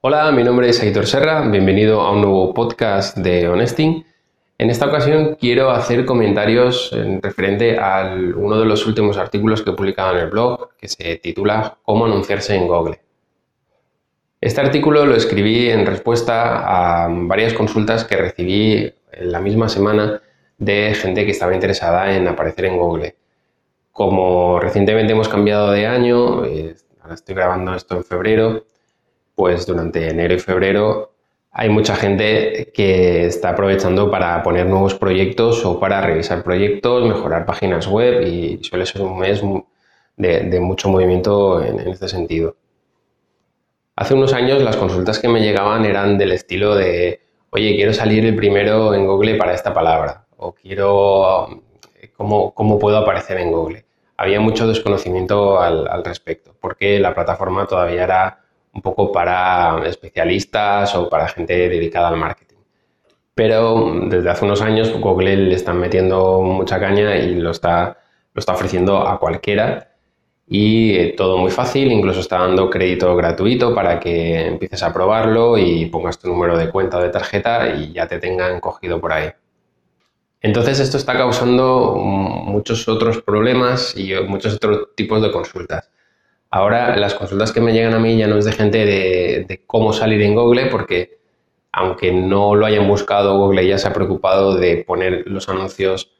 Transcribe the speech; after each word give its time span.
Hola, 0.00 0.30
mi 0.30 0.44
nombre 0.44 0.68
es 0.68 0.80
Aitor 0.80 1.08
Serra, 1.08 1.40
bienvenido 1.48 2.02
a 2.02 2.12
un 2.12 2.20
nuevo 2.20 2.54
podcast 2.54 3.16
de 3.16 3.48
Honesting. 3.48 4.06
En 4.56 4.70
esta 4.70 4.86
ocasión 4.86 5.36
quiero 5.40 5.70
hacer 5.70 6.04
comentarios 6.04 6.92
en 6.92 7.20
referente 7.20 7.80
a 7.80 8.14
uno 8.36 8.60
de 8.60 8.64
los 8.64 8.86
últimos 8.86 9.18
artículos 9.18 9.60
que 9.60 9.70
he 9.70 9.72
publicado 9.72 10.12
en 10.12 10.18
el 10.18 10.30
blog, 10.30 10.76
que 10.76 10.86
se 10.86 11.16
titula 11.16 11.78
Cómo 11.82 12.06
anunciarse 12.06 12.54
en 12.54 12.68
Google. 12.68 13.00
Este 14.40 14.60
artículo 14.60 15.04
lo 15.04 15.16
escribí 15.16 15.68
en 15.68 15.84
respuesta 15.84 17.04
a 17.04 17.08
varias 17.10 17.52
consultas 17.52 18.04
que 18.04 18.16
recibí 18.16 18.94
en 19.10 19.32
la 19.32 19.40
misma 19.40 19.68
semana 19.68 20.22
de 20.58 20.94
gente 20.94 21.24
que 21.24 21.32
estaba 21.32 21.54
interesada 21.54 22.14
en 22.14 22.28
aparecer 22.28 22.66
en 22.66 22.78
Google. 22.78 23.16
Como 23.90 24.60
recientemente 24.60 25.12
hemos 25.12 25.28
cambiado 25.28 25.72
de 25.72 25.88
año, 25.88 26.44
eh, 26.44 26.76
ahora 27.00 27.14
estoy 27.14 27.34
grabando 27.34 27.74
esto 27.74 27.96
en 27.96 28.04
febrero, 28.04 28.64
pues 29.38 29.66
durante 29.66 30.08
enero 30.08 30.34
y 30.34 30.40
febrero 30.40 31.12
hay 31.52 31.68
mucha 31.68 31.94
gente 31.94 32.72
que 32.74 33.26
está 33.26 33.50
aprovechando 33.50 34.10
para 34.10 34.42
poner 34.42 34.66
nuevos 34.66 34.96
proyectos 34.96 35.64
o 35.64 35.78
para 35.78 36.00
revisar 36.00 36.42
proyectos, 36.42 37.06
mejorar 37.06 37.46
páginas 37.46 37.86
web 37.86 38.26
y 38.26 38.58
suele 38.64 38.84
ser 38.84 39.02
un 39.02 39.16
mes 39.16 39.40
de, 40.16 40.58
mucho 40.58 40.88
movimiento 40.88 41.64
en, 41.64 41.78
este 41.86 42.08
sentido. 42.08 42.56
Hace 43.94 44.14
unos 44.14 44.32
años 44.32 44.60
las 44.60 44.76
consultas 44.76 45.20
que 45.20 45.28
me 45.28 45.40
llegaban 45.40 45.84
eran 45.84 46.18
del 46.18 46.32
estilo 46.32 46.74
de, 46.74 47.20
oye, 47.50 47.76
quiero 47.76 47.92
salir 47.92 48.24
el 48.24 48.34
primero 48.34 48.92
en 48.92 49.06
Google 49.06 49.36
para 49.36 49.54
esta 49.54 49.72
palabra 49.72 50.26
o 50.36 50.52
quiero, 50.52 51.62
¿cómo, 52.16 52.52
cómo 52.54 52.80
puedo 52.80 52.96
aparecer 52.96 53.38
en 53.38 53.52
Google? 53.52 53.84
Había 54.16 54.40
mucho 54.40 54.66
desconocimiento 54.66 55.60
al, 55.60 55.86
al 55.86 56.04
respecto 56.04 56.56
porque 56.58 56.98
la 56.98 57.14
plataforma 57.14 57.66
todavía 57.66 58.02
era 58.02 58.47
un 58.78 58.82
poco 58.82 59.10
para 59.12 59.82
especialistas 59.86 60.94
o 60.94 61.08
para 61.08 61.28
gente 61.28 61.68
dedicada 61.68 62.08
al 62.08 62.16
marketing. 62.16 62.56
Pero 63.34 63.92
desde 64.06 64.30
hace 64.30 64.44
unos 64.44 64.62
años 64.62 64.92
Google 65.00 65.36
le 65.36 65.54
está 65.54 65.72
metiendo 65.74 66.40
mucha 66.42 66.78
caña 66.78 67.16
y 67.16 67.34
lo 67.34 67.50
está, 67.50 67.98
lo 68.34 68.40
está 68.40 68.52
ofreciendo 68.52 69.06
a 69.06 69.18
cualquiera 69.18 69.88
y 70.46 70.96
eh, 70.96 71.14
todo 71.16 71.38
muy 71.38 71.50
fácil, 71.50 71.92
incluso 71.92 72.20
está 72.20 72.38
dando 72.38 72.70
crédito 72.70 73.14
gratuito 73.16 73.74
para 73.74 74.00
que 74.00 74.46
empieces 74.46 74.82
a 74.82 74.92
probarlo 74.92 75.58
y 75.58 75.86
pongas 75.86 76.18
tu 76.18 76.28
número 76.28 76.56
de 76.56 76.70
cuenta 76.70 76.98
o 76.98 77.02
de 77.02 77.10
tarjeta 77.10 77.74
y 77.76 77.92
ya 77.92 78.06
te 78.06 78.18
tengan 78.18 78.60
cogido 78.60 79.00
por 79.00 79.12
ahí. 79.12 79.30
Entonces 80.40 80.78
esto 80.80 80.96
está 80.96 81.14
causando 81.14 81.96
muchos 81.96 82.88
otros 82.88 83.20
problemas 83.22 83.96
y 83.96 84.14
muchos 84.26 84.54
otros 84.54 84.94
tipos 84.94 85.20
de 85.20 85.32
consultas. 85.32 85.90
Ahora 86.50 86.96
las 86.96 87.14
consultas 87.14 87.52
que 87.52 87.60
me 87.60 87.72
llegan 87.72 87.94
a 87.94 87.98
mí 87.98 88.16
ya 88.16 88.26
no 88.26 88.38
es 88.38 88.44
de 88.46 88.52
gente 88.52 88.86
de, 88.86 89.60
cómo 89.66 89.92
salir 89.92 90.22
en 90.22 90.34
Google, 90.34 90.66
porque 90.66 91.18
aunque 91.72 92.10
no 92.10 92.54
lo 92.54 92.64
hayan 92.64 92.88
buscado, 92.88 93.38
Google 93.38 93.66
ya 93.66 93.76
se 93.78 93.88
ha 93.88 93.92
preocupado 93.92 94.56
de 94.56 94.84
poner 94.86 95.24
los 95.26 95.48
anuncios 95.48 96.10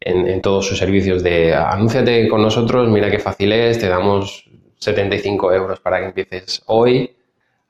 en, 0.00 0.40
todos 0.42 0.66
sus 0.66 0.78
servicios 0.78 1.22
de 1.22 1.54
anúnciate 1.54 2.28
con 2.28 2.42
nosotros, 2.42 2.88
mira 2.88 3.10
qué 3.10 3.18
fácil 3.18 3.52
es, 3.52 3.78
te 3.78 3.88
damos 3.88 4.48
75 4.78 5.52
euros 5.52 5.80
para 5.80 6.00
que 6.00 6.06
empieces 6.06 6.62
hoy. 6.66 7.14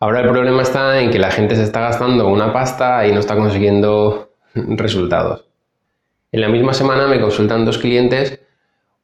Ahora 0.01 0.21
el 0.21 0.29
problema 0.29 0.63
está 0.63 1.01
en 1.01 1.11
que 1.11 1.19
la 1.19 1.31
gente 1.31 1.57
se 1.57 1.65
está 1.65 1.81
gastando 1.81 2.29
una 2.29 2.53
pasta 2.53 3.07
y 3.07 3.13
no 3.13 3.21
está 3.21 3.35
consiguiendo 3.37 4.31
resultados. 4.55 5.45
En 6.33 6.41
la 6.41 6.49
misma 6.49 6.73
semana 6.73 7.07
me 7.07 7.21
consultan 7.21 7.65
dos 7.65 7.79
clientes 7.79 8.41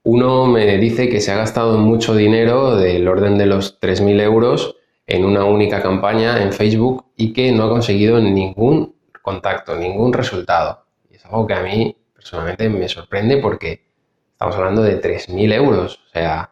uno 0.05 0.47
me 0.47 0.77
dice 0.77 1.09
que 1.09 1.21
se 1.21 1.33
ha 1.33 1.37
gastado 1.37 1.79
mucho 1.79 2.15
dinero 2.15 2.77
del 2.77 3.09
orden 3.09 3.39
de 3.39 3.47
los 3.47 3.81
3.000 3.81 4.21
euros 4.21 4.77
en 5.07 5.25
una 5.25 5.45
única 5.45 5.83
campaña 5.83 6.43
en 6.43 6.53
Facebook 6.53 7.07
y 7.17 7.33
que 7.33 7.53
no 7.53 7.65
ha 7.65 7.69
conseguido 7.71 8.21
ningún 8.21 8.95
contacto, 9.23 9.75
ningún 9.77 10.13
resultado. 10.13 10.85
Y 11.11 11.17
es 11.17 11.25
algo 11.25 11.47
que 11.47 11.55
a 11.55 11.63
mí 11.63 11.97
personalmente 12.15 12.69
me 12.69 12.87
sorprende 12.87 13.39
porque 13.39 13.87
estamos 14.33 14.55
hablando 14.57 14.83
de 14.83 15.01
3.000 15.01 15.55
euros. 15.55 16.01
O 16.07 16.11
sea, 16.11 16.51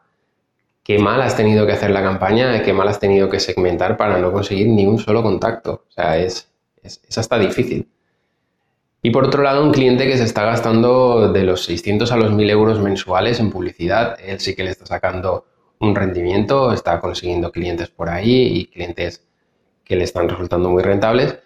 qué 0.83 0.99
mal 0.99 1.21
has 1.21 1.37
tenido 1.37 1.67
que 1.67 1.73
hacer 1.73 1.91
la 1.91 2.03
campaña, 2.03 2.63
qué 2.63 2.73
mal 2.73 2.89
has 2.89 3.01
tenido 3.01 3.29
que 3.29 3.39
segmentar 3.39 3.99
para 3.99 4.17
no 4.17 4.33
conseguir 4.33 4.69
ni 4.69 4.87
un 4.87 4.99
solo 4.99 5.23
contacto. 5.23 5.85
O 5.89 5.93
sea, 5.93 6.17
es, 6.17 6.51
es, 6.83 7.03
es 7.07 7.19
hasta 7.19 7.39
difícil. 7.39 7.87
Y 9.05 9.11
por 9.11 9.25
otro 9.25 9.43
lado, 9.43 9.65
un 9.65 9.73
cliente 9.73 10.07
que 10.07 10.17
se 10.17 10.23
está 10.23 10.45
gastando 10.45 11.33
de 11.33 11.43
los 11.43 11.65
600 11.65 12.13
a 12.13 12.17
los 12.17 12.33
1000 12.33 12.51
euros 12.51 12.81
mensuales 12.81 13.41
en 13.41 13.51
publicidad, 13.51 14.17
él 14.25 14.39
sí 14.39 14.55
que 14.55 14.63
le 14.63 14.71
está 14.71 14.87
sacando 14.87 15.45
un 15.81 15.97
rendimiento, 15.97 16.73
está 16.73 17.01
consiguiendo 17.01 17.51
clientes 17.51 17.89
por 17.89 18.09
ahí 18.09 18.59
y 18.59 18.67
clientes 18.67 19.27
que 19.85 19.97
le 19.97 20.05
están 20.05 20.29
resultando 20.29 20.71
muy 20.71 20.85
rentables. 20.85 21.37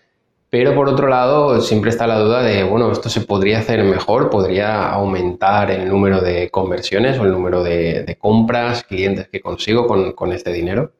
Pero 0.51 0.75
por 0.75 0.89
otro 0.89 1.09
lado, 1.09 1.61
siempre 1.63 1.91
está 1.91 2.07
la 2.07 2.19
duda 2.19 2.43
de, 2.43 2.63
bueno, 2.63 2.93
esto 2.93 3.09
se 3.09 3.23
podría 3.23 3.61
hacer 3.61 3.83
mejor, 3.85 4.29
podría 4.29 4.91
aumentar 4.91 5.71
el 5.71 5.89
número 5.89 6.21
de 6.21 6.51
conversiones 6.51 7.19
o 7.19 7.25
el 7.25 7.33
número 7.33 7.65
de, 7.65 8.17
compras, 8.21 8.85
clientes 8.85 9.29
que 9.29 9.41
consigo 9.41 9.87
con, 9.87 10.13
con 10.13 10.33
este 10.33 10.53
dinero. 10.53 10.93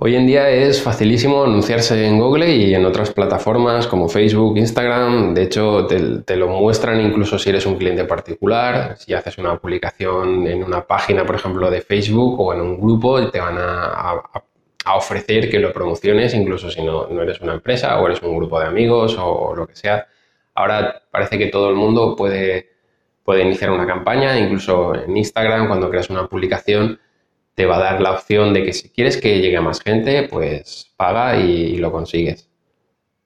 Hoy 0.00 0.14
en 0.14 0.28
día 0.28 0.48
es 0.48 0.80
facilísimo 0.80 1.42
anunciarse 1.42 2.06
en 2.06 2.20
Google 2.20 2.54
y 2.54 2.72
en 2.72 2.86
otras 2.86 3.10
plataformas 3.10 3.88
como 3.88 4.08
Facebook, 4.08 4.56
Instagram. 4.56 5.34
De 5.34 5.42
hecho, 5.42 5.88
te, 5.88 6.36
lo 6.36 6.46
muestran 6.46 7.00
incluso 7.00 7.36
si 7.36 7.50
eres 7.50 7.66
un 7.66 7.76
cliente 7.76 8.04
particular. 8.04 8.96
Si 8.96 9.12
haces 9.12 9.38
una 9.38 9.58
publicación 9.58 10.46
en 10.46 10.62
una 10.62 10.86
página, 10.86 11.26
por 11.26 11.34
ejemplo, 11.34 11.68
de 11.68 11.80
Facebook 11.80 12.38
o 12.38 12.54
en 12.54 12.60
un 12.60 12.80
grupo, 12.80 13.28
te 13.28 13.40
van 13.40 13.56
a, 13.58 14.22
ofrecer 14.94 15.50
que 15.50 15.58
lo 15.58 15.72
promociones, 15.72 16.32
incluso 16.32 16.70
si 16.70 16.80
no, 16.80 17.08
eres 17.20 17.40
una 17.40 17.54
empresa 17.54 18.00
o 18.00 18.06
eres 18.06 18.22
un 18.22 18.36
grupo 18.36 18.60
de 18.60 18.66
amigos 18.66 19.16
o, 19.18 19.52
lo 19.56 19.66
que 19.66 19.74
sea. 19.74 20.06
Ahora 20.54 21.02
parece 21.10 21.38
que 21.38 21.46
todo 21.48 21.70
el 21.70 21.74
mundo 21.74 22.14
puede, 22.14 22.70
puede 23.24 23.42
iniciar 23.42 23.72
una 23.72 23.86
campaña, 23.86 24.38
incluso 24.38 24.94
en 24.94 25.16
Instagram, 25.16 25.66
cuando 25.66 25.90
creas 25.90 26.08
una 26.08 26.28
publicación 26.28 27.00
te 27.58 27.66
va 27.66 27.76
a 27.76 27.80
dar 27.80 28.00
la 28.00 28.12
opción 28.12 28.54
de 28.54 28.62
que 28.62 28.72
si 28.72 28.88
quieres 28.88 29.16
que 29.16 29.40
llegue 29.40 29.56
a 29.56 29.60
más 29.60 29.80
gente, 29.80 30.28
pues 30.30 30.92
paga 30.96 31.36
y, 31.36 31.76
lo 31.78 31.90
consigues. 31.90 32.48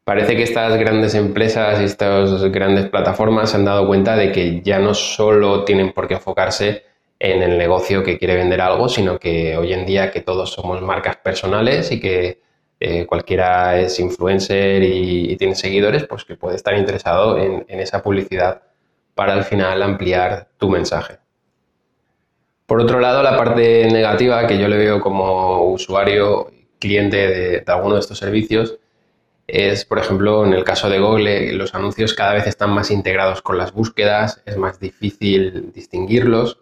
Parece 0.04 0.36
que 0.36 0.42
estas 0.42 0.74
grandes 0.78 1.14
empresas 1.14 1.82
y 1.82 1.84
estas 1.84 2.42
grandes 2.50 2.88
plataformas 2.88 3.50
se 3.50 3.58
han 3.58 3.66
dado 3.66 3.86
cuenta 3.86 4.16
de 4.16 4.32
que 4.32 4.62
ya 4.62 4.78
no 4.78 4.94
solo 4.94 5.64
tienen 5.64 5.92
por 5.92 6.08
qué 6.08 6.14
enfocarse 6.14 6.84
en 7.18 7.42
el 7.42 7.58
negocio 7.58 8.02
que 8.02 8.16
quiere 8.16 8.36
vender 8.36 8.62
algo, 8.62 8.88
sino 8.88 9.18
que 9.18 9.54
hoy 9.58 9.74
en 9.74 9.84
día 9.84 10.10
que 10.10 10.22
todos 10.22 10.50
somos 10.50 10.80
marcas 10.80 11.16
personales 11.16 11.92
y 11.92 12.00
que 12.00 12.40
eh, 12.80 13.04
cualquiera 13.04 13.78
es 13.78 14.00
influencer 14.00 14.82
y, 14.82 15.36
tiene 15.36 15.54
seguidores, 15.54 16.06
pues 16.06 16.24
que 16.24 16.36
puede 16.36 16.56
estar 16.56 16.74
interesado 16.74 17.36
en 17.36 17.66
esa 17.68 18.02
publicidad 18.02 18.62
para 19.14 19.34
al 19.34 19.44
final 19.44 19.82
ampliar 19.82 20.48
tu 20.56 20.70
mensaje. 20.70 21.18
Por 22.72 22.80
otro 22.80 23.00
lado, 23.00 23.22
la 23.22 23.36
parte 23.36 23.86
negativa 23.90 24.46
que 24.46 24.56
yo 24.56 24.66
le 24.66 24.78
veo 24.78 24.98
como 25.02 25.62
usuario, 25.64 26.50
cliente 26.78 27.18
de, 27.28 27.64
alguno 27.66 27.96
de 27.96 28.00
estos 28.00 28.16
servicios, 28.16 28.78
es, 29.46 29.84
por 29.84 29.98
ejemplo, 29.98 30.46
en 30.46 30.54
el 30.54 30.64
caso 30.64 30.88
de 30.88 30.98
Google, 30.98 31.52
los 31.52 31.74
anuncios 31.74 32.14
cada 32.14 32.32
vez 32.32 32.46
están 32.46 32.70
más 32.70 32.90
integrados 32.90 33.42
con 33.42 33.58
las 33.58 33.74
búsquedas, 33.74 34.42
es 34.46 34.56
más 34.56 34.80
difícil 34.80 35.70
distinguirlos. 35.74 36.60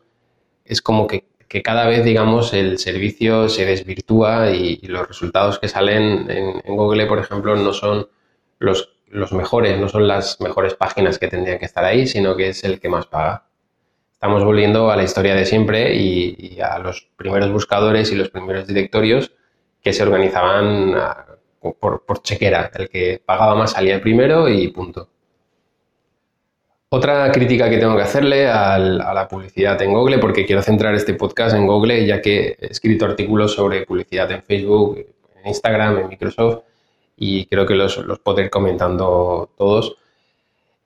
Es 0.65 0.83
como 0.83 1.07
que, 1.07 1.29
cada 1.63 1.87
vez, 1.87 2.05
digamos, 2.05 2.55
el 2.55 2.81
servicio 2.81 3.49
se 3.49 3.65
desvirtúa 3.65 4.51
y, 4.51 4.79
los 4.89 5.07
resultados 5.07 5.61
que 5.61 5.69
salen 5.69 6.29
en, 6.29 6.77
Google, 6.77 7.07
por 7.07 7.21
ejemplo, 7.21 7.55
no 7.55 7.73
son 7.73 8.09
los, 8.59 8.97
los 9.07 9.31
mejores, 9.31 9.79
no 9.79 9.89
son 9.89 10.09
las 10.09 10.41
mejores 10.41 10.75
páginas 10.75 11.21
que 11.21 11.29
tendrían 11.29 11.61
que 11.61 11.67
estar 11.67 11.85
ahí, 11.85 12.09
sino 12.09 12.35
que 12.35 12.49
es 12.49 12.65
el 12.65 12.81
que 12.81 12.89
más 12.89 13.07
paga 13.07 13.50
estamos 14.21 14.45
volviendo 14.45 14.91
a 14.91 14.97
la 14.97 15.03
historia 15.03 15.35
de 15.35 15.47
siempre 15.47 15.97
y, 15.97 16.59
a 16.61 16.79
los 16.79 17.09
primeros 17.17 17.51
buscadores 17.51 18.13
y 18.13 18.17
los 18.17 18.29
primeros 18.29 18.67
directorios 18.67 19.33
que 19.83 19.95
se 19.95 20.03
organizaban 20.03 20.95
ah, 20.95 21.25
por, 21.59 22.23
chequera. 22.23 22.71
El 22.75 22.91
que 22.91 23.23
pagaba 23.25 23.55
más 23.55 23.73
salía 23.73 23.99
primero 23.99 24.47
y 24.47 24.69
punto. 24.69 25.09
Otra 26.91 27.33
crítica 27.33 27.71
que 27.71 27.79
tengo 27.79 27.97
que 27.97 28.03
hacerle 28.03 28.47
a 28.47 28.79
la 28.79 29.27
publicidad 29.27 29.81
en 29.81 29.95
Google, 29.95 30.19
porque 30.19 30.45
quiero 30.45 30.61
centrar 30.61 30.95
este 30.95 31.15
podcast 31.15 31.57
en 31.57 31.67
Google, 31.67 32.05
ya 32.05 32.21
que 32.21 32.59
he 32.61 32.67
escrito 32.67 33.07
artículos 33.07 33.55
sobre 33.55 33.87
publicidad 33.87 34.31
en 34.33 34.43
Facebook, 34.43 34.99
en 34.99 35.49
Instagram, 35.49 35.97
en 35.97 36.09
Microsoft, 36.09 36.65
y 37.17 37.47
creo 37.47 37.65
que 37.65 37.75
los, 37.75 37.97
los 37.97 38.19
podré 38.19 38.45
ir 38.45 38.51
comentando 38.51 39.49
todos. 39.57 39.97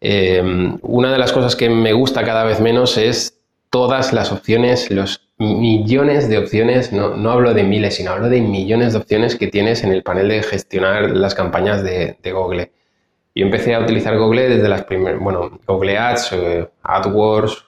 Em, 0.07 0.77
una 0.83 1.11
de 1.11 1.17
las 1.17 1.33
cosas 1.33 1.57
que 1.57 1.71
me 1.71 1.95
gusta 1.95 2.25
cada 2.25 2.45
vez 2.45 2.61
menos 2.61 2.99
es 2.99 3.41
todas 3.71 4.13
las 4.13 4.33
opciones, 4.33 4.91
los 4.91 5.31
millones 5.39 6.29
de 6.29 6.37
opciones, 6.37 6.93
no, 6.93 7.31
hablo 7.31 7.55
de 7.55 7.65
miles, 7.65 7.95
sino 7.95 8.11
hablo 8.11 8.29
de 8.29 8.43
millones 8.43 8.93
de 8.93 8.99
opciones 8.99 9.35
que 9.35 9.47
tienes 9.47 9.83
en 9.83 9.93
el 9.93 10.03
panel 10.03 10.29
de 10.29 10.43
gestionar 10.43 11.09
las 11.13 11.35
campañas 11.35 11.83
de, 11.83 12.19
Google. 12.23 12.71
Yo 13.35 13.47
empecé 13.47 13.75
a 13.75 13.81
utilizar 13.81 14.19
Google 14.19 14.51
desde 14.51 14.69
las 14.69 14.85
primeras, 14.85 15.19
bueno, 15.21 15.59
Google 15.67 15.97
Ads, 15.97 16.33
eh, 16.35 16.69
AdWords, 16.83 17.65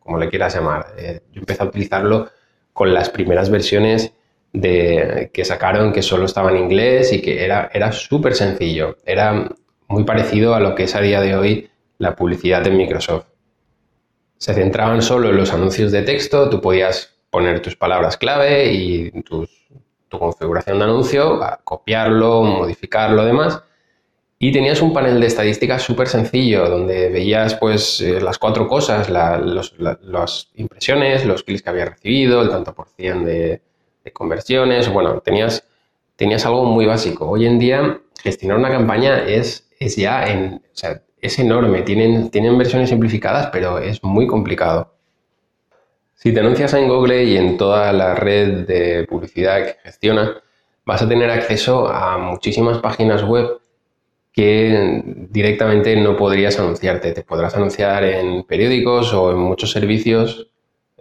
como 0.00 0.18
le 0.18 0.28
quieras 0.28 0.56
llamar. 0.56 0.86
Eh, 0.98 1.20
yo 1.32 1.38
empecé 1.38 1.62
a 1.62 1.66
utilizarlo 1.66 2.30
con 2.72 2.92
las 2.92 3.10
primeras 3.10 3.48
versiones 3.48 4.12
de, 4.52 5.30
que 5.32 5.44
sacaron 5.44 5.92
que 5.92 6.02
solo 6.02 6.24
estaba 6.24 6.50
en 6.50 6.56
inglés 6.56 7.12
y 7.12 7.22
que 7.22 7.44
era, 7.44 7.70
era 7.72 7.92
súper 7.92 8.34
sencillo. 8.34 8.96
Era 9.06 9.48
muy 9.86 10.02
parecido 10.02 10.56
a 10.56 10.60
lo 10.60 10.74
que 10.74 10.82
es 10.82 10.96
a 10.96 11.00
día 11.00 11.20
de 11.20 11.36
hoy 11.36 11.70
la 11.98 12.14
publicidad 12.14 12.62
de 12.62 12.70
Microsoft. 12.70 13.26
Se 14.38 14.54
centraban 14.54 15.02
solo 15.02 15.30
en 15.30 15.36
los 15.36 15.52
anuncios 15.52 15.92
de 15.92 16.02
texto, 16.02 16.50
tú 16.50 16.60
podías 16.60 17.16
poner 17.30 17.60
tus 17.60 17.76
palabras 17.76 18.16
clave 18.16 18.72
y 18.72 19.10
tu 19.22 19.46
configuración 20.18 20.78
de 20.78 20.84
anuncio, 20.84 21.40
copiarlo, 21.64 22.42
modificarlo, 22.42 23.24
demás. 23.24 23.62
Y 24.38 24.52
tenías 24.52 24.82
un 24.82 24.92
panel 24.92 25.18
de 25.18 25.26
estadísticas 25.26 25.82
súper 25.82 26.08
sencillo, 26.08 26.68
donde 26.68 27.08
veías 27.08 27.54
pues 27.54 28.02
eh, 28.02 28.20
las 28.20 28.38
cuatro 28.38 28.68
cosas, 28.68 29.08
las 29.08 30.50
impresiones, 30.56 31.24
los 31.24 31.42
clics 31.42 31.62
que 31.62 31.70
había 31.70 31.86
recibido, 31.86 32.42
el 32.42 32.50
tanto 32.50 32.74
por 32.74 32.88
cien 32.88 33.24
de, 33.24 33.62
conversiones, 34.12 34.92
bueno, 34.92 35.20
tenías, 35.20 35.66
tenías 36.16 36.44
algo 36.46 36.64
muy 36.64 36.86
básico. 36.86 37.28
Hoy 37.28 37.46
en 37.46 37.58
día 37.58 38.00
gestionar 38.22 38.58
una 38.58 38.70
campaña 38.70 39.24
es, 39.24 39.68
es 39.80 39.96
ya 39.96 40.28
en, 40.28 40.62
es 41.20 41.38
enorme, 41.38 41.82
tienen, 41.82 42.30
tienen 42.30 42.56
versiones 42.58 42.90
simplificadas, 42.90 43.48
pero 43.52 43.78
es 43.78 44.02
muy 44.02 44.26
complicado. 44.26 44.92
Si 46.14 46.32
te 46.32 46.40
anuncias 46.40 46.72
en 46.74 46.88
Google 46.88 47.24
y 47.24 47.36
en 47.36 47.56
toda 47.56 47.92
la 47.92 48.14
red 48.14 48.66
de 48.66 49.04
publicidad 49.04 49.64
que 49.64 49.76
gestiona, 49.82 50.42
vas 50.84 51.02
a 51.02 51.08
tener 51.08 51.30
acceso 51.30 51.88
a 51.88 52.16
muchísimas 52.16 52.78
páginas 52.78 53.22
web 53.22 53.60
que 54.32 55.02
directamente 55.30 55.96
no 55.96 56.16
podrías 56.16 56.58
anunciarte. 56.58 57.12
Te 57.12 57.22
podrás 57.22 57.56
anunciar 57.56 58.04
en 58.04 58.44
periódicos 58.44 59.12
o 59.12 59.30
en 59.30 59.38
muchos 59.38 59.72
servicios, 59.72 60.48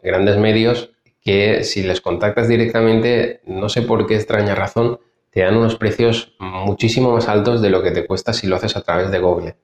grandes 0.01 0.37
medios, 0.37 0.91
que 1.21 1.63
si 1.63 1.83
les 1.83 2.01
contactas 2.01 2.47
directamente, 2.47 3.41
no 3.45 3.67
sé 3.67 3.81
por 3.81 4.07
qué 4.07 4.15
extraña 4.15 4.55
razón, 4.55 4.99
te 5.31 5.41
dan 5.41 5.57
unos 5.57 5.75
precios 5.75 6.33
muchísimo 6.39 7.11
más 7.11 7.27
altos 7.27 7.61
de 7.61 7.69
lo 7.69 7.83
que 7.83 7.91
te 7.91 8.05
cuesta 8.05 8.31
si 8.31 8.47
lo 8.47 8.55
haces 8.55 8.77
a 8.77 8.81
través 8.81 9.11
de 9.11 9.19
Google. 9.19 9.55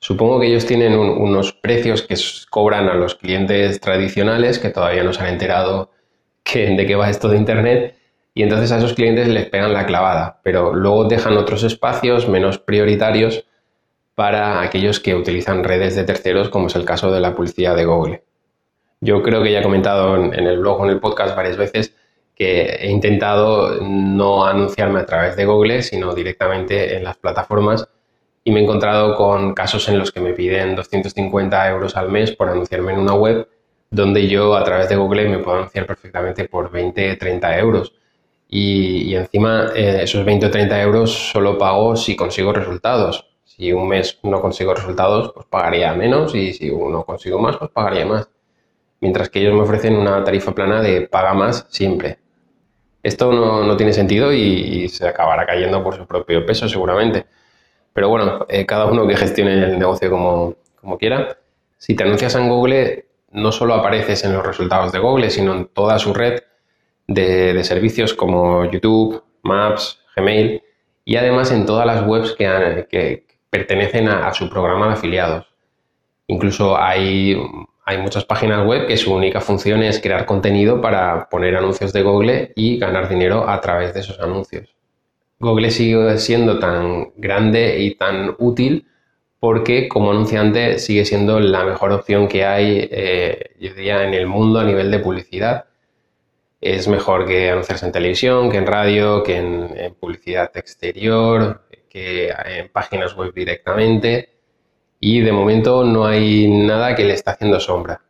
Supongo 0.00 0.40
que 0.40 0.46
ellos 0.46 0.66
tienen 0.66 0.96
unos 0.96 1.52
precios 1.52 2.02
que 2.02 2.14
cobran 2.50 2.88
a 2.88 2.94
los 2.94 3.16
clientes 3.16 3.80
tradicionales 3.80 4.58
que 4.58 4.70
todavía 4.70 5.02
no 5.02 5.12
se 5.12 5.22
han 5.22 5.28
enterado 5.28 5.90
de 6.54 6.86
qué 6.86 6.96
va 6.96 7.10
esto 7.10 7.28
de 7.28 7.36
Internet 7.36 7.96
y 8.32 8.42
entonces 8.42 8.72
a 8.72 8.78
esos 8.78 8.94
clientes 8.94 9.28
les 9.28 9.46
pegan 9.46 9.72
la 9.72 9.84
clavada, 9.84 10.40
pero 10.42 10.72
luego 10.72 11.04
dejan 11.04 11.36
otros 11.36 11.64
espacios 11.64 12.28
menos 12.28 12.58
prioritarios 12.58 13.44
para 14.14 14.62
aquellos 14.62 15.00
que 15.00 15.14
utilizan 15.14 15.64
redes 15.64 15.96
de 15.96 16.04
terceros, 16.04 16.48
como 16.48 16.68
es 16.68 16.76
el 16.76 16.84
caso 16.84 17.10
de 17.10 17.20
la 17.20 17.34
publicidad 17.34 17.76
de 17.76 17.84
Google. 17.84 18.22
Yo 19.00 19.22
creo 19.22 19.42
que 19.42 19.52
ya 19.52 19.60
he 19.60 19.62
comentado 19.62 20.16
en, 20.16 20.34
el 20.34 20.58
blog 20.58 20.80
o 20.80 20.84
en 20.84 20.90
el 20.90 21.00
podcast 21.00 21.36
varias 21.36 21.56
veces 21.56 21.94
que 22.34 22.76
he 22.80 22.90
intentado 22.90 23.80
no 23.80 24.46
anunciarme 24.46 25.00
a 25.00 25.06
través 25.06 25.36
de 25.36 25.44
Google, 25.44 25.82
sino 25.82 26.14
directamente 26.14 26.96
en 26.96 27.04
las 27.04 27.16
plataformas 27.16 27.88
y 28.48 28.50
me 28.50 28.60
he 28.60 28.62
encontrado 28.62 29.14
con 29.14 29.52
casos 29.52 29.90
en 29.90 29.98
los 29.98 30.10
que 30.10 30.20
me 30.20 30.32
piden 30.32 30.74
250 30.74 31.68
euros 31.68 31.98
al 31.98 32.08
mes 32.08 32.32
por 32.34 32.48
anunciarme 32.48 32.94
en 32.94 33.00
una 33.00 33.12
web 33.12 33.46
donde 33.90 34.26
yo 34.26 34.56
a 34.56 34.64
través 34.64 34.88
de 34.88 34.96
Google 34.96 35.28
me 35.28 35.38
puedo 35.38 35.58
anunciar 35.58 35.84
perfectamente 35.84 36.48
por 36.48 36.70
20, 36.70 37.16
30 37.16 37.58
euros 37.58 37.92
y, 38.48 39.14
encima 39.14 39.66
eh, 39.76 40.00
esos 40.04 40.24
20 40.24 40.46
o 40.46 40.50
30 40.50 40.80
euros 40.80 41.12
solo 41.30 41.58
pago 41.58 41.94
si 41.94 42.16
consigo 42.16 42.54
resultados. 42.54 43.28
Si 43.44 43.70
un 43.70 43.86
mes 43.86 44.18
no 44.22 44.40
consigo 44.40 44.72
resultados, 44.72 45.30
pues 45.34 45.44
pagaría 45.44 45.92
menos 45.92 46.34
y 46.34 46.54
si 46.54 46.70
uno 46.70 47.04
consigo 47.04 47.38
más, 47.38 47.58
pues 47.58 47.70
pagaría 47.70 48.06
más. 48.06 48.30
Mientras 49.02 49.28
que 49.28 49.40
ellos 49.40 49.52
me 49.52 49.60
ofrecen 49.60 49.94
una 49.94 50.24
tarifa 50.24 50.54
plana 50.54 50.80
de 50.80 51.02
paga 51.02 51.34
más 51.34 51.66
siempre. 51.68 52.18
Esto 53.02 53.30
no, 53.30 53.76
tiene 53.76 53.92
sentido 53.92 54.32
y, 54.32 54.88
se 54.88 55.06
acabará 55.06 55.44
cayendo 55.44 55.84
por 55.84 55.96
su 55.96 56.06
propio 56.06 56.46
peso 56.46 56.66
seguramente. 56.66 57.26
Pero 57.92 58.08
bueno, 58.08 58.46
eh, 58.48 58.66
cada 58.66 58.86
uno 58.86 59.06
que 59.06 59.16
gestione 59.16 59.54
el 59.54 59.78
negocio 59.78 60.10
como, 60.10 60.54
como 60.80 60.98
quiera. 60.98 61.38
Si 61.78 61.94
te 61.94 62.04
anuncias 62.04 62.34
en 62.34 62.48
Google, 62.48 63.06
no 63.30 63.52
solo 63.52 63.74
apareces 63.74 64.24
en 64.24 64.32
los 64.32 64.46
resultados 64.46 64.92
de 64.92 64.98
Google, 64.98 65.30
sino 65.30 65.54
en 65.54 65.66
toda 65.66 65.98
su 65.98 66.14
red 66.14 66.40
de, 67.06 67.62
servicios 67.64 68.14
como 68.14 68.70
YouTube, 68.70 69.22
Maps, 69.42 70.00
Gmail 70.16 70.62
y 71.04 71.16
además 71.16 71.50
en 71.50 71.66
todas 71.66 71.86
las 71.86 72.06
webs 72.06 72.34
que, 72.34 73.26
pertenecen 73.50 74.08
a, 74.08 74.32
su 74.34 74.50
programa 74.50 74.88
de 74.88 74.92
afiliados. 74.92 75.46
Incluso 76.26 76.76
hay, 76.76 77.34
hay 77.86 77.98
muchas 77.98 78.26
páginas 78.26 78.66
web 78.66 78.86
que 78.86 78.98
su 78.98 79.14
única 79.14 79.40
función 79.40 79.82
es 79.82 80.00
crear 80.00 80.26
contenido 80.26 80.82
para 80.82 81.28
poner 81.30 81.56
anuncios 81.56 81.94
de 81.94 82.02
Google 82.02 82.52
y 82.54 82.78
ganar 82.78 83.08
dinero 83.08 83.48
a 83.48 83.58
través 83.62 83.94
de 83.94 84.00
esos 84.00 84.20
anuncios. 84.20 84.77
Google 85.40 85.70
sigue 85.70 86.18
siendo 86.18 86.58
tan 86.58 87.12
grande 87.16 87.80
y 87.80 87.94
tan 87.94 88.34
útil 88.38 88.86
porque 89.40 89.88
como 89.88 90.10
anunciante 90.10 90.78
sigue 90.78 91.04
siendo 91.04 91.38
la 91.40 91.64
mejor 91.64 91.92
opción 91.92 92.28
que 92.28 92.44
hay, 92.44 92.88
eh, 92.90 93.50
yo 93.60 93.72
diría, 93.74 94.04
en 94.04 94.14
el 94.14 94.26
mundo 94.26 94.58
a 94.58 94.64
nivel 94.64 94.90
de 94.90 94.98
publicidad 94.98 95.66
es 96.60 96.88
mejor 96.88 97.26
que 97.26 97.50
anunciarse 97.50 97.86
en 97.86 97.92
televisión, 97.92 98.50
que 98.50 98.56
en 98.56 98.66
radio, 98.66 99.22
que 99.22 99.36
en, 99.36 99.94
publicidad 99.94 100.50
exterior, 100.56 101.62
que 101.88 102.30
en 102.30 102.68
páginas 102.68 103.14
web 103.16 103.32
directamente. 103.32 104.30
Y 105.00 105.20
de 105.20 105.32
momento 105.32 105.84
no 105.84 106.06
hay 106.06 106.48
nada 106.48 106.96
que 106.96 107.04
le 107.04 107.14
está 107.14 107.32
haciendo 107.32 107.60
sombra. 107.60 108.00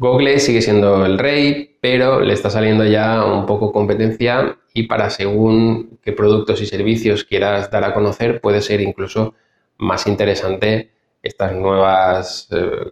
Google 0.00 0.40
sigue 0.40 0.62
siendo 0.62 1.04
el 1.04 1.18
rey, 1.18 1.76
pero 1.82 2.20
le 2.20 2.32
está 2.32 2.48
saliendo 2.48 2.86
ya 2.86 3.22
un 3.22 3.44
poco 3.44 3.70
competencia 3.70 4.56
y 4.72 4.84
para 4.84 5.10
según 5.10 5.98
qué 6.02 6.12
productos 6.12 6.62
y 6.62 6.66
servicios 6.66 7.24
quieras 7.24 7.70
dar 7.70 7.84
a 7.84 7.92
conocer, 7.92 8.40
puede 8.40 8.62
ser 8.62 8.80
incluso 8.80 9.34
más 9.76 10.06
interesante 10.06 10.90
eh, 11.22 11.28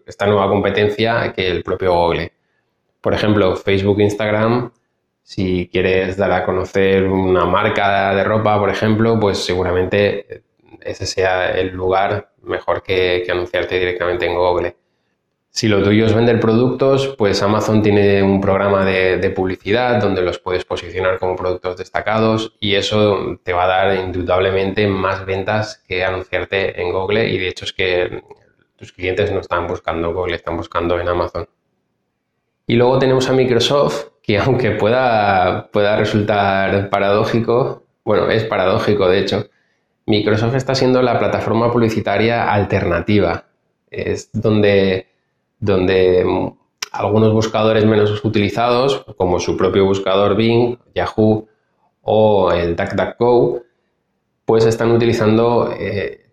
esta 0.06 0.26
nueva 0.26 0.49
competencia 0.50 1.32
que 1.32 1.49
el 1.49 1.62
propio 1.62 1.94
Google. 1.94 2.32
Por 3.00 3.14
ejemplo, 3.14 3.56
Facebook, 3.56 4.00
Instagram, 4.00 4.70
si 5.22 5.70
quieres 5.72 6.19
dar 6.19 6.32
a 6.32 6.44
conocer 6.44 7.05
una 7.05 7.46
marca 7.46 8.14
de 8.14 8.22
ropa, 8.22 8.58
por 8.58 8.69
ejemplo, 8.69 9.19
pues 9.19 9.38
seguramente 9.38 10.43
ese 10.82 11.06
sea 11.06 11.52
el 11.52 11.69
lugar 11.69 12.32
mejor 12.43 12.82
que, 12.82 13.26
anunciarte 13.31 13.78
directamente 13.78 14.26
en 14.26 14.34
Google. 14.34 14.76
Si 15.58 15.66
lo 15.66 15.82
tuyo 15.82 16.06
es 16.06 16.14
vender 16.14 16.38
productos, 16.38 17.16
pues 17.19 17.43
Amazon 17.43 17.82
tiene 17.82 18.22
un 18.22 18.40
programa 18.40 18.84
de, 18.84 19.19
publicidad 19.31 20.00
donde 20.00 20.22
los 20.22 20.38
puedes 20.38 20.64
posicionar 20.64 21.19
como 21.19 21.34
productos 21.34 21.76
destacados 21.76 22.55
y 22.60 22.76
eso 22.76 23.40
te 23.43 23.52
va 23.52 23.64
a 23.64 23.66
dar 23.66 23.96
indudablemente 23.96 24.87
más 24.87 25.26
ventas 25.26 25.82
que 25.88 26.05
anunciarte 26.05 26.81
en 26.81 26.93
Google 26.93 27.29
y 27.29 27.38
de 27.38 27.48
hecho 27.48 27.65
es 27.65 27.72
que 27.72 28.22
tus 28.77 28.93
clientes 28.93 29.32
no 29.32 29.41
están 29.41 29.67
buscando 29.67 30.15
Google, 30.15 30.36
están 30.36 30.56
buscando 30.56 31.00
en 31.00 31.08
Amazon. 31.08 31.48
Y 32.69 32.77
luego 32.77 33.00
tenemos 33.00 33.29
a 33.29 33.32
Microsoft, 33.32 34.10
que 34.22 34.38
aunque 34.38 34.70
pueda, 34.70 35.72
pueda 35.72 35.96
resultar 35.96 36.88
paradójico, 36.88 37.82
bueno, 38.05 38.31
es 38.31 38.44
paradójico 38.44 39.08
de 39.08 39.19
hecho, 39.19 39.48
Microsoft 40.06 40.55
está 40.55 40.77
siendo 40.77 41.03
la 41.03 41.19
plataforma 41.19 41.72
publicitaria 41.72 42.48
alternativa. 42.48 43.46
Es 43.91 44.31
donde, 44.32 45.08
donde 45.60 46.24
algunos 46.93 47.32
buscadores 47.32 47.84
menos 47.84 48.24
utilizados, 48.24 49.05
como 49.17 49.38
su 49.41 49.56
propio 49.56 49.84
buscador 49.84 50.36
Bing, 50.36 50.79
Yahoo 50.94 51.48
o 52.03 52.53
el 52.53 52.77
DuckDuckGo, 52.77 53.62
pues 54.44 54.65
están 54.65 54.93
utilizando 54.93 55.70
eh, 55.79 56.29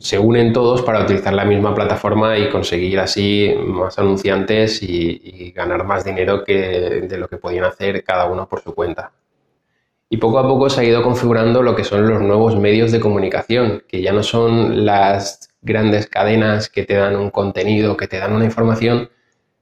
se 0.00 0.18
unen 0.18 0.52
todos 0.54 0.80
para 0.80 1.02
utilizar 1.02 1.34
la 1.34 1.44
misma 1.44 1.74
plataforma 1.74 2.38
y 2.38 2.48
conseguir 2.48 2.98
así 2.98 3.54
más 3.66 3.98
anunciantes 3.98 4.82
y, 4.82 5.52
ganar 5.54 5.84
más 5.84 6.04
dinero 6.04 6.42
que 6.42 7.02
de 7.06 7.18
lo 7.18 7.28
que 7.28 7.36
podían 7.36 7.64
hacer 7.64 8.02
cada 8.02 8.24
uno 8.26 8.48
por 8.48 8.62
su 8.62 8.74
cuenta. 8.74 9.12
Y 10.08 10.16
poco 10.16 10.38
a 10.38 10.42
poco 10.48 10.70
se 10.70 10.80
ha 10.80 10.84
ido 10.84 11.02
configurando 11.02 11.62
lo 11.62 11.76
que 11.76 11.84
son 11.84 12.08
los 12.08 12.22
nuevos 12.22 12.56
medios 12.56 12.92
de 12.92 13.00
comunicación, 13.00 13.82
que 13.86 14.00
ya 14.00 14.12
no 14.12 14.22
son 14.22 14.86
las 14.86 15.49
grandes 15.62 16.06
cadenas 16.06 16.68
que 16.68 16.84
te 16.84 16.94
dan 16.94 17.16
un 17.16 17.30
contenido, 17.30 17.96
que 17.96 18.08
te 18.08 18.18
dan 18.18 18.32
una 18.32 18.44
información, 18.44 19.10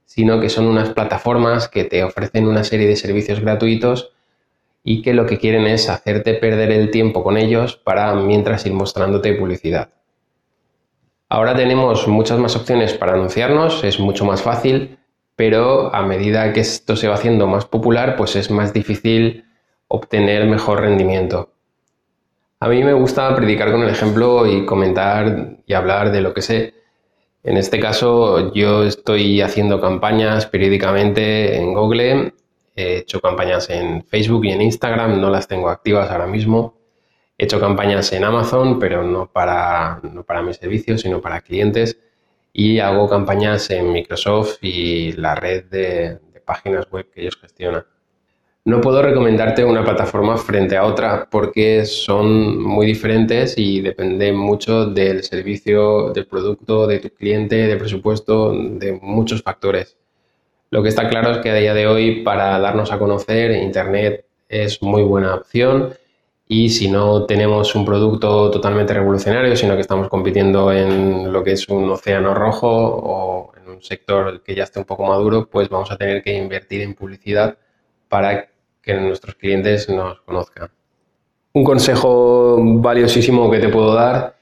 sino 0.05 0.39
que 0.39 0.49
son 0.49 0.65
unas 0.65 0.89
plataformas 0.89 1.67
que 1.67 1.83
te 1.83 2.03
ofrecen 2.03 2.47
una 2.47 2.63
serie 2.63 2.87
de 2.87 2.95
servicios 2.95 3.39
gratuitos 3.39 4.11
y 4.83 5.01
que 5.01 5.13
lo 5.13 5.25
que 5.25 5.37
quieren 5.37 5.67
es 5.67 5.89
hacerte 5.89 6.33
perder 6.33 6.71
el 6.71 6.89
tiempo 6.89 7.23
con 7.23 7.37
ellos 7.37 7.75
para 7.75 8.13
mientras 8.15 8.65
ir 8.65 8.73
mostrándote 8.73 9.33
publicidad. 9.33 9.89
Ahora 11.27 11.55
tenemos 11.55 12.07
muchas 12.07 12.39
más 12.39 12.55
opciones 12.55 12.93
para 12.93 13.13
anunciarnos, 13.13 13.83
es 13.83 13.99
mucho 13.99 14.25
más 14.25 14.41
fácil, 14.41 14.97
pero 15.35 15.93
a 15.93 16.01
medida 16.01 16.51
que 16.53 16.61
esto 16.61 16.95
se 16.95 17.07
va 17.07 17.13
haciendo 17.13 17.45
más 17.45 17.65
popular, 17.65 18.15
pues 18.15 18.35
es 18.35 18.49
más 18.49 18.73
difícil 18.73 19.45
obtener 19.87 20.47
mejor 20.47 20.81
rendimiento. 20.81 21.51
A 22.61 22.67
mí 22.67 22.83
me 22.83 22.93
gusta 22.93 23.33
predicar 23.35 23.71
con 23.71 23.83
el 23.83 23.89
ejemplo 23.89 24.45
y 24.45 24.65
comentar 24.65 25.57
y 25.65 25.73
hablar 25.73 26.11
de 26.11 26.21
lo 26.21 26.33
que 26.33 26.41
sé. 26.41 26.73
En 27.43 27.55
este 27.55 27.79
caso, 27.79 28.53
yo 28.53 28.83
estoy 28.83 29.41
haciendo 29.41 29.79
campañas 29.79 30.45
periódicamente 30.45 31.55
en 31.55 31.73
Google 31.73 32.33
He 32.75 32.97
hecho 32.97 33.19
campañas 33.21 33.69
en 33.69 34.03
Facebook 34.05 34.45
y 34.45 34.51
en 34.51 34.61
Instagram, 34.61 35.19
no 35.21 35.29
las 35.29 35.47
tengo 35.47 35.69
activas 35.69 36.09
ahora 36.11 36.27
mismo. 36.27 36.77
He 37.37 37.45
hecho 37.45 37.59
campañas 37.59 38.11
en 38.13 38.23
Amazon, 38.23 38.79
pero 38.79 39.03
no 39.03 39.31
para, 39.31 39.99
no 40.03 40.23
para 40.23 40.41
mis 40.41 40.57
servicios, 40.57 41.01
sino 41.01 41.21
para 41.21 41.41
clientes. 41.41 41.97
Y 42.53 42.79
hago 42.79 43.09
campañas 43.09 43.69
en 43.71 43.91
Microsoft 43.91 44.59
y 44.61 45.13
la 45.13 45.35
red 45.35 45.65
de, 45.65 46.19
de 46.33 46.41
páginas 46.41 46.89
web 46.91 47.09
que 47.11 47.21
ellos 47.21 47.37
gestionan. 47.37 47.85
No 48.69 48.81
puedo 48.81 49.01
recomendarte 49.01 49.65
una 49.65 49.83
plataforma 49.83 50.37
frente 50.37 50.77
a 50.77 50.85
otra 50.85 51.27
porque 51.27 51.87
son 51.87 52.61
muy 52.61 52.85
diferentes 52.85 53.57
y 53.57 53.81
dependen 53.81 54.35
mucho 54.35 54.85
del 54.85 55.23
servicio, 55.23 56.11
del 56.11 56.27
producto, 56.27 56.85
de 56.85 56.99
tu 56.99 57.09
cliente, 57.09 57.55
del 57.55 57.79
presupuesto, 57.79 58.53
de 58.53 58.99
muchos 59.01 59.41
factores. 59.41 59.97
Lo 60.69 60.83
que 60.83 60.89
está 60.89 61.09
claro 61.09 61.31
es 61.31 61.37
que 61.39 61.49
a 61.49 61.55
día 61.55 61.73
de 61.73 61.87
hoy 61.87 62.21
para 62.21 62.59
darnos 62.59 62.91
a 62.91 62.99
conocer 62.99 63.49
Internet 63.53 64.25
es 64.47 64.83
muy 64.83 65.01
buena 65.01 65.33
opción 65.33 65.95
y 66.47 66.69
si 66.69 66.91
no 66.91 67.25
tenemos 67.25 67.73
un 67.73 67.85
producto 67.85 68.51
totalmente 68.51 68.93
revolucionario, 68.93 69.55
sino 69.55 69.73
que 69.73 69.81
estamos 69.81 70.09
compitiendo 70.09 70.71
en 70.71 71.33
lo 71.33 71.43
que 71.43 71.53
es 71.53 71.67
un 71.69 71.89
océano 71.89 72.35
rojo 72.35 72.67
o 72.69 73.51
en 73.57 73.67
un 73.67 73.81
sector 73.81 74.43
que 74.43 74.53
ya 74.53 74.65
esté 74.65 74.77
un 74.77 74.85
poco 74.85 75.07
maduro, 75.07 75.49
pues 75.49 75.69
vamos 75.69 75.89
a 75.89 75.97
tener 75.97 76.21
que 76.21 76.37
invertir 76.37 76.81
en 76.81 76.93
publicidad 76.93 77.57
para 78.09 78.49
que 78.81 78.93
nuestros 78.93 79.35
clientes 79.35 79.89
nos 79.89 80.21
conozcan. 80.21 80.69
Un 81.53 81.63
consejo 81.63 82.57
valiosísimo 82.59 83.49
que 83.49 83.59
te 83.59 83.69
puedo 83.69 83.93
dar 83.93 84.35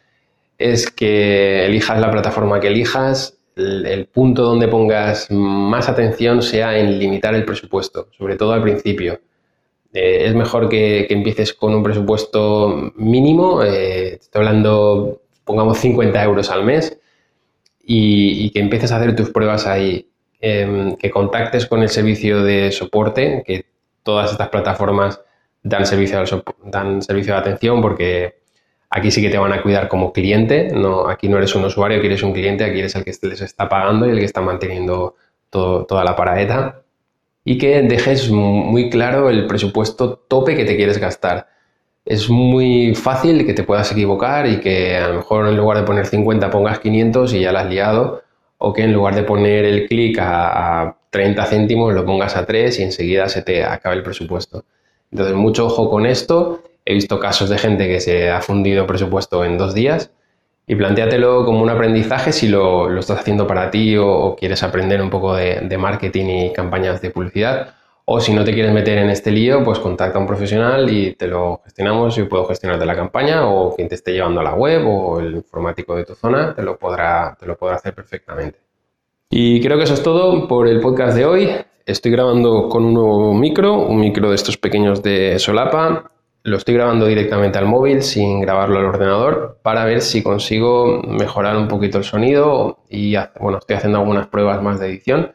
es 0.58 0.90
que 0.90 1.66
elijas 1.66 2.00
la 2.00 2.12
plataforma 2.12 2.60
que 2.60 2.68
elijas, 2.68 3.38
el, 3.56 4.08
punto 4.08 4.44
donde 4.44 4.68
pongas 4.68 5.32
más 5.32 5.90
atención 5.90 6.42
sea 6.42 6.78
en 6.78 7.00
limitar 7.00 7.34
el 7.34 7.46
presupuesto, 7.46 8.10
sobre 8.18 8.36
todo 8.36 8.54
al 8.54 8.62
principio. 8.62 9.20
Eh, 9.94 10.26
es 10.26 10.36
mejor 10.36 10.70
que, 10.70 11.08
empieces 11.10 11.54
con 11.54 11.74
un 11.74 11.84
presupuesto 11.84 12.92
mínimo, 12.96 13.64
eh, 13.64 14.16
estoy 14.16 14.40
hablando, 14.40 15.22
pongamos 15.44 15.78
50 15.80 16.24
euros 16.24 16.50
al 16.52 16.64
mes, 16.64 17.00
y, 17.90 18.50
que 18.52 18.60
empieces 18.60 18.92
a 18.92 18.98
hacer 18.98 19.16
tus 19.16 19.30
pruebas 19.30 19.66
ahí, 19.66 20.10
em, 20.42 20.96
que 20.98 21.10
contactes 21.10 21.66
con 21.66 21.82
el 21.82 21.90
servicio 21.90 22.44
de 22.44 22.72
soporte, 22.72 23.44
que 23.46 23.66
todas 24.08 24.32
estas 24.32 24.48
plataformas 24.48 25.22
dan 25.64 25.86
servicio, 25.86 26.24
dan 26.64 27.02
servicio 27.02 27.34
de 27.34 27.40
atención 27.40 27.82
porque 27.82 28.40
aquí 28.90 29.12
sí 29.12 29.22
que 29.22 29.30
te 29.30 29.38
van 29.38 29.52
a 29.52 29.62
cuidar 29.62 29.90
como 29.90 30.14
cliente, 30.14 30.70
no, 30.74 31.10
aquí 31.10 31.28
no 31.28 31.38
eres 31.38 31.54
un 31.56 31.66
usuario, 31.66 31.98
aquí 31.98 32.08
eres 32.08 32.24
un 32.24 32.32
cliente, 32.32 32.64
aquí 32.64 32.80
eres 32.80 32.96
el 32.96 33.04
que 33.04 33.12
les 33.24 33.42
está 33.42 33.68
pagando 33.68 34.08
y 34.08 34.12
el 34.12 34.20
que 34.20 34.24
está 34.24 34.40
manteniendo 34.40 35.16
toda 35.50 36.06
la 36.06 36.16
paraeta 36.16 36.84
y 37.44 37.58
que 37.58 37.82
dejes 37.82 38.32
muy 38.32 38.90
claro 38.90 39.30
el 39.30 39.46
presupuesto 39.46 40.16
tope 40.16 40.56
que 40.56 40.64
te 40.64 40.78
quieres 40.78 41.00
gastar. 41.00 41.48
Es 42.06 42.30
muy 42.30 42.96
fácil 42.96 43.46
que 43.46 43.54
te 43.54 43.64
puedas 43.64 43.92
equivocar 43.92 44.48
y 44.48 44.62
que 44.62 44.96
a 44.96 45.10
lo 45.10 45.16
mejor 45.16 45.50
en 45.50 45.58
lugar 45.58 45.80
de 45.80 45.84
poner 45.84 46.06
50 46.06 46.50
pongas 46.50 46.80
500 46.80 47.34
y 47.34 47.42
ya 47.42 47.52
la 47.52 47.62
has 47.62 47.70
liado 47.70 48.24
o 48.58 48.72
que 48.72 48.84
en 48.84 48.94
lugar 48.94 49.16
de 49.16 49.24
poner 49.24 49.66
el 49.66 49.86
clic 49.88 50.18
a, 50.22 50.97
30 51.10 51.46
céntimos 51.46 51.94
lo 51.94 52.06
pongas 52.06 52.36
a 52.36 52.46
3 52.46 52.80
y 52.80 52.84
enseguida 52.84 53.30
se 53.30 53.42
te 53.42 53.64
acaba 53.64 53.96
el 53.96 54.04
presupuesto. 54.04 54.66
Entonces, 55.12 55.36
mucho 55.36 55.66
ojo 55.66 55.90
con 55.90 56.06
esto. 56.06 56.64
He 56.86 56.94
visto 56.94 57.20
casos 57.20 57.50
de 57.50 57.58
gente 57.58 57.88
que 57.88 58.00
se 58.00 58.30
ha 58.30 58.42
fundido 58.42 58.88
presupuesto 58.88 59.44
en 59.44 59.58
dos 59.58 59.74
días 59.74 60.12
y 60.68 60.76
planteatelo 60.76 61.46
como 61.46 61.62
un 61.62 61.70
aprendizaje 61.70 62.34
si 62.34 62.50
lo, 62.50 62.98
estás 63.00 63.20
haciendo 63.20 63.48
para 63.48 63.72
ti 63.72 63.96
o, 63.98 64.36
quieres 64.38 64.64
aprender 64.64 65.02
un 65.02 65.10
poco 65.10 65.36
de, 65.36 65.62
de, 65.62 65.78
marketing 65.78 66.26
y 66.26 66.54
campañas 66.54 67.02
de 67.02 67.10
publicidad. 67.10 67.74
O 68.06 68.22
si 68.22 68.34
no 68.34 68.44
te 68.46 68.54
quieres 68.54 68.72
meter 68.74 68.98
en 69.00 69.10
este 69.10 69.32
lío, 69.32 69.64
pues 69.64 69.80
contacta 69.80 70.18
a 70.18 70.22
un 70.22 70.28
profesional 70.28 70.90
y 70.90 71.14
te 71.16 71.28
lo 71.28 71.62
gestionamos. 71.64 72.16
Yo 72.16 72.30
puedo 72.30 72.46
gestionarte 72.46 72.86
la 72.86 72.96
campaña 72.96 73.48
o 73.48 73.76
quien 73.76 73.90
te 73.90 73.96
esté 73.96 74.14
llevando 74.14 74.42
a 74.42 74.44
la 74.44 74.54
web 74.54 74.88
o 74.88 75.20
el 75.20 75.36
informático 75.36 75.96
de 75.96 76.06
tu 76.06 76.16
zona 76.16 76.54
te 76.56 76.64
lo 76.64 76.78
podrá, 76.78 77.36
te 77.40 77.46
lo 77.46 77.58
podrá 77.58 77.76
hacer 77.76 77.94
perfectamente. 77.94 78.67
Y 79.30 79.62
creo 79.62 79.78
que 79.78 79.84
eso 79.84 79.94
es 79.94 80.04
todo 80.04 80.48
por 80.48 80.68
el 80.68 80.80
podcast 80.80 81.16
de 81.16 81.26
hoy. 81.26 81.50
Estoy 81.86 82.12
grabando 82.12 82.70
con 82.70 82.86
un 82.86 82.94
nuevo 82.94 83.34
micro, 83.34 83.76
un 83.76 84.00
micro 84.00 84.30
de 84.30 84.36
estos 84.36 84.58
pequeños 84.58 85.04
de 85.04 85.38
solapa. 85.40 86.12
Lo 86.44 86.58
estoy 86.58 86.76
grabando 86.76 87.06
directamente 87.06 87.58
al 87.58 87.66
móvil 87.66 88.04
sin 88.04 88.40
grabarlo 88.42 88.80
al 88.80 88.86
ordenador 88.86 89.60
para 89.64 89.86
ver 89.86 90.02
si 90.02 90.24
consigo 90.24 91.02
mejorar 91.04 91.58
un 91.58 91.68
poquito 91.68 91.98
el 91.98 92.04
sonido 92.04 92.80
y 92.90 93.16
bueno, 93.40 93.58
estoy 93.58 93.76
haciendo 93.76 94.00
algunas 94.00 94.28
pruebas 94.28 94.62
más 94.64 94.80
de 94.80 94.88
edición 94.88 95.32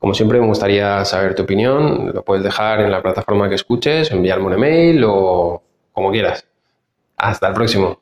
como 0.00 0.14
siempre, 0.14 0.40
me 0.40 0.46
gustaría 0.46 1.04
saber 1.04 1.34
tu 1.34 1.42
opinión. 1.42 2.12
Lo 2.14 2.24
puedes 2.24 2.42
dejar 2.42 2.80
en 2.80 2.90
la 2.90 3.02
plataforma 3.02 3.50
que 3.50 3.54
escuches, 3.56 4.10
enviarme 4.10 4.46
un 4.46 4.54
email 4.54 5.04
o 5.06 5.62
como 5.92 6.10
quieras. 6.10 6.46
Hasta 7.18 7.48
el 7.48 7.54
próximo. 7.54 8.00